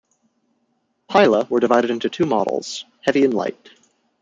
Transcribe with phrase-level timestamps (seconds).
[1.11, 3.69] Pila were divided into two models: heavy and light.